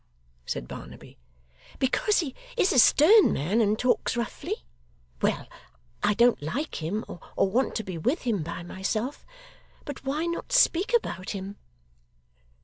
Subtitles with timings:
[0.47, 1.19] said Barnaby.
[1.77, 4.65] 'Because he is a stern man, and talks roughly?
[5.21, 5.45] Well!
[6.01, 9.27] I don't like him, or want to be with him by myself;
[9.85, 11.57] but why not speak about him?